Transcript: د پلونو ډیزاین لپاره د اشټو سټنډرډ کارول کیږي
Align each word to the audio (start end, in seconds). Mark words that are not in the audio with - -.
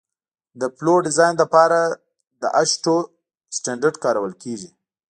د 0.59 0.61
پلونو 0.75 1.03
ډیزاین 1.05 1.33
لپاره 1.41 1.79
د 2.41 2.43
اشټو 2.61 2.97
سټنډرډ 3.55 3.95
کارول 4.03 4.33
کیږي 4.43 4.69